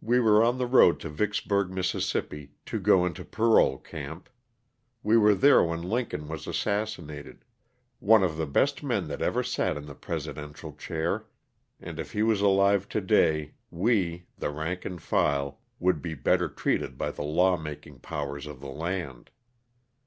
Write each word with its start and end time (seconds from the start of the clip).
We 0.00 0.20
were 0.20 0.42
on 0.42 0.56
the 0.56 0.66
road 0.66 0.98
to 1.00 1.10
Vicksburg, 1.10 1.68
Miss., 1.70 1.92
to 1.92 2.80
go 2.80 3.04
into 3.04 3.26
parole 3.26 3.76
camp. 3.76 4.30
We 5.02 5.18
were 5.18 5.34
there 5.34 5.62
when 5.62 5.82
Lincoln 5.82 6.28
was 6.28 6.46
assassi 6.46 7.02
nated 7.04 7.40
(one 7.98 8.22
of 8.22 8.38
the 8.38 8.46
best 8.46 8.82
men 8.82 9.06
that 9.08 9.20
ever 9.20 9.42
sat 9.42 9.76
in 9.76 9.84
the 9.84 9.94
presi 9.94 10.32
dential 10.32 10.78
chair, 10.78 11.26
and 11.78 11.98
if 12.00 12.12
he 12.12 12.22
was 12.22 12.40
alive 12.40 12.88
today 12.88 13.52
we, 13.70 14.24
the 14.38 14.48
rank 14.48 14.86
and 14.86 15.02
file, 15.02 15.60
would 15.78 16.00
be 16.00 16.14
better 16.14 16.48
treated 16.48 16.96
by 16.96 17.10
the 17.10 17.20
law 17.22 17.58
making 17.58 17.98
powers 17.98 18.46
of 18.46 18.60
the 18.60 18.70
land). 18.72 19.28